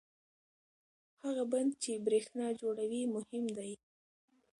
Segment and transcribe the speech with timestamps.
[1.23, 3.71] هغه بند چې برېښنا جوړوي مهم دی.